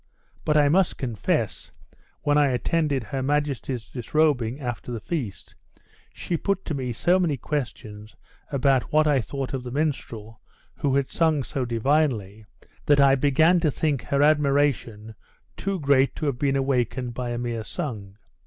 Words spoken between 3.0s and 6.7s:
her majesty's disrobing after the feast, she put